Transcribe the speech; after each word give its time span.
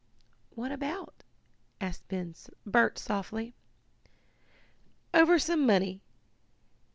"What 0.55 0.71
about?" 0.71 1.21
asked 1.79 2.11
Bert 2.65 2.97
softly. 2.97 3.53
"Over 5.13 5.37
some 5.37 5.63
money. 5.63 6.01